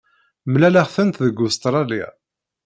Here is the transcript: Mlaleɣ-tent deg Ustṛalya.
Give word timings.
Mlaleɣ-tent 0.51 1.21
deg 1.25 1.37
Ustṛalya. 1.45 2.07